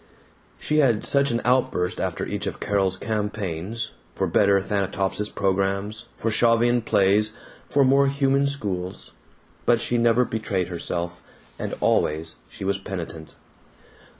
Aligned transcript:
She 0.57 0.79
had 0.79 1.05
such 1.05 1.29
an 1.29 1.41
outburst 1.45 1.99
after 2.01 2.25
each 2.25 2.47
of 2.47 2.59
Carol's 2.59 2.97
campaigns 2.97 3.91
for 4.15 4.25
better 4.25 4.59
Thanatopsis 4.59 5.29
programs, 5.29 6.05
for 6.17 6.31
Shavian 6.31 6.81
plays, 6.83 7.33
for 7.69 7.85
more 7.85 8.07
human 8.07 8.47
schools 8.47 9.11
but 9.67 9.79
she 9.79 9.99
never 9.99 10.25
betrayed 10.25 10.69
herself, 10.69 11.21
and 11.59 11.75
always 11.81 12.37
she 12.49 12.65
was 12.65 12.79
penitent. 12.79 13.35